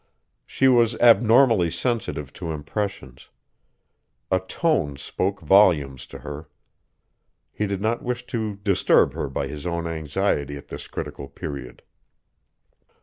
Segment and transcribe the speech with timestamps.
[0.47, 3.29] She was abnormally sensitive to impressions.
[4.31, 6.49] A tone spoke volumes to her.
[7.51, 11.83] He did not wish to disturb her by his own anxiety at this critical period.